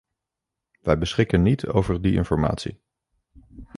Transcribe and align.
Wij 0.81 0.97
beschikken 0.97 1.41
niet 1.41 1.65
over 1.67 2.01
die 2.01 2.13
informatie. 2.13 2.81